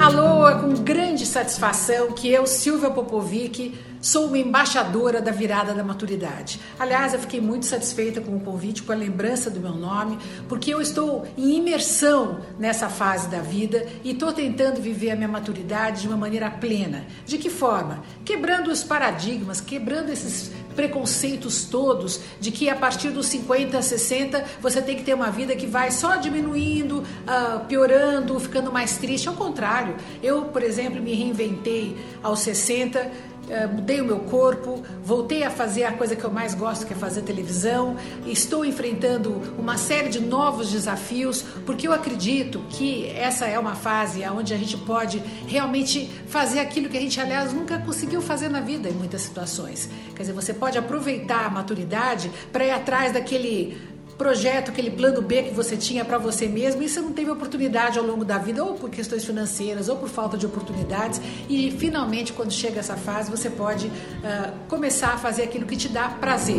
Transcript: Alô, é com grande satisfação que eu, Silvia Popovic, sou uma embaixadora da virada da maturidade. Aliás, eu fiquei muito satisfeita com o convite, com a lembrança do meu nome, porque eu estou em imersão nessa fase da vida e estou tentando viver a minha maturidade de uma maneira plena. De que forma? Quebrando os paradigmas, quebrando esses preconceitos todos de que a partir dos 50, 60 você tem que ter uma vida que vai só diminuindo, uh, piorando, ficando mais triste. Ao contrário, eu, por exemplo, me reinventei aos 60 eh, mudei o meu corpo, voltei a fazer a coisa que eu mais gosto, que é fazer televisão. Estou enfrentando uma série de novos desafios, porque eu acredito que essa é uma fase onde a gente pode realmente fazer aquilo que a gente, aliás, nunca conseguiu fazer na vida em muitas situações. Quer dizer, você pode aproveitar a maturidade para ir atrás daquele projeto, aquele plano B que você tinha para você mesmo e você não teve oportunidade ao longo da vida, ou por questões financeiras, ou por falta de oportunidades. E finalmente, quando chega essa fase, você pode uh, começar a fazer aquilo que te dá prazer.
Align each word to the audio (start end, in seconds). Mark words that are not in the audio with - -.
Alô, 0.00 0.48
é 0.48 0.54
com 0.54 0.74
grande 0.82 1.26
satisfação 1.26 2.12
que 2.12 2.30
eu, 2.30 2.46
Silvia 2.46 2.90
Popovic, 2.90 3.74
sou 4.00 4.26
uma 4.26 4.38
embaixadora 4.38 5.20
da 5.20 5.30
virada 5.30 5.74
da 5.74 5.84
maturidade. 5.84 6.60
Aliás, 6.78 7.14
eu 7.14 7.20
fiquei 7.20 7.40
muito 7.40 7.66
satisfeita 7.66 8.20
com 8.20 8.36
o 8.36 8.40
convite, 8.40 8.82
com 8.82 8.92
a 8.92 8.96
lembrança 8.96 9.50
do 9.50 9.60
meu 9.60 9.74
nome, 9.74 10.18
porque 10.48 10.72
eu 10.72 10.80
estou 10.80 11.26
em 11.36 11.56
imersão 11.56 12.40
nessa 12.58 12.88
fase 12.88 13.28
da 13.28 13.40
vida 13.40 13.86
e 14.04 14.12
estou 14.12 14.32
tentando 14.32 14.80
viver 14.80 15.10
a 15.10 15.16
minha 15.16 15.28
maturidade 15.28 16.02
de 16.02 16.08
uma 16.08 16.16
maneira 16.16 16.50
plena. 16.50 17.06
De 17.26 17.38
que 17.38 17.50
forma? 17.50 18.02
Quebrando 18.24 18.70
os 18.70 18.82
paradigmas, 18.82 19.60
quebrando 19.60 20.10
esses 20.10 20.50
preconceitos 20.78 21.64
todos 21.64 22.20
de 22.38 22.52
que 22.52 22.70
a 22.70 22.76
partir 22.76 23.10
dos 23.10 23.26
50, 23.26 23.82
60 23.82 24.44
você 24.60 24.80
tem 24.80 24.94
que 24.94 25.02
ter 25.02 25.12
uma 25.12 25.28
vida 25.28 25.56
que 25.56 25.66
vai 25.66 25.90
só 25.90 26.14
diminuindo, 26.14 26.98
uh, 27.00 27.64
piorando, 27.66 28.38
ficando 28.38 28.70
mais 28.70 28.96
triste. 28.96 29.28
Ao 29.28 29.34
contrário, 29.34 29.96
eu, 30.22 30.42
por 30.42 30.62
exemplo, 30.62 31.02
me 31.02 31.14
reinventei 31.14 31.96
aos 32.22 32.38
60 32.40 32.98
eh, 33.00 33.10
mudei 33.72 34.00
o 34.00 34.04
meu 34.04 34.20
corpo, 34.20 34.82
voltei 35.02 35.42
a 35.42 35.50
fazer 35.50 35.84
a 35.84 35.92
coisa 35.92 36.14
que 36.14 36.24
eu 36.24 36.30
mais 36.30 36.54
gosto, 36.54 36.86
que 36.86 36.92
é 36.92 36.96
fazer 36.96 37.22
televisão. 37.22 37.96
Estou 38.26 38.64
enfrentando 38.64 39.54
uma 39.58 39.76
série 39.76 40.08
de 40.08 40.20
novos 40.20 40.70
desafios, 40.70 41.42
porque 41.64 41.86
eu 41.86 41.92
acredito 41.92 42.62
que 42.70 43.08
essa 43.10 43.46
é 43.46 43.58
uma 43.58 43.74
fase 43.74 44.22
onde 44.28 44.52
a 44.52 44.56
gente 44.56 44.76
pode 44.76 45.22
realmente 45.46 46.10
fazer 46.28 46.60
aquilo 46.60 46.88
que 46.88 46.96
a 46.96 47.00
gente, 47.00 47.20
aliás, 47.20 47.52
nunca 47.52 47.78
conseguiu 47.78 48.20
fazer 48.20 48.48
na 48.48 48.60
vida 48.60 48.88
em 48.88 48.92
muitas 48.92 49.22
situações. 49.22 49.88
Quer 50.14 50.22
dizer, 50.22 50.32
você 50.32 50.52
pode 50.52 50.76
aproveitar 50.76 51.46
a 51.46 51.50
maturidade 51.50 52.30
para 52.52 52.64
ir 52.64 52.70
atrás 52.70 53.12
daquele 53.12 53.76
projeto, 54.18 54.70
aquele 54.70 54.90
plano 54.90 55.22
B 55.22 55.44
que 55.44 55.54
você 55.54 55.76
tinha 55.76 56.04
para 56.04 56.18
você 56.18 56.48
mesmo 56.48 56.82
e 56.82 56.88
você 56.88 57.00
não 57.00 57.12
teve 57.12 57.30
oportunidade 57.30 57.98
ao 57.98 58.04
longo 58.04 58.24
da 58.24 58.36
vida, 58.36 58.62
ou 58.64 58.74
por 58.74 58.90
questões 58.90 59.24
financeiras, 59.24 59.88
ou 59.88 59.96
por 59.96 60.08
falta 60.08 60.36
de 60.36 60.44
oportunidades. 60.44 61.20
E 61.48 61.70
finalmente, 61.70 62.32
quando 62.32 62.50
chega 62.50 62.80
essa 62.80 62.96
fase, 62.96 63.30
você 63.30 63.48
pode 63.48 63.86
uh, 63.86 64.52
começar 64.68 65.14
a 65.14 65.18
fazer 65.18 65.44
aquilo 65.44 65.64
que 65.64 65.76
te 65.76 65.88
dá 65.88 66.08
prazer. 66.08 66.58